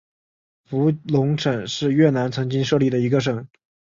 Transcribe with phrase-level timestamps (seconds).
[0.65, 3.47] 福隆省是越南曾经设立的一个省。